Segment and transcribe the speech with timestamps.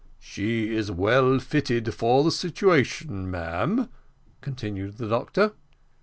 [0.17, 3.87] "She is well fitted for the situation, ma'am,"
[4.41, 5.51] continued the doctor.